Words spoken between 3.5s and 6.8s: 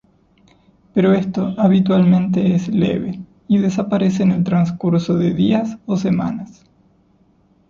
desaparece en el transcurso de días o semanas.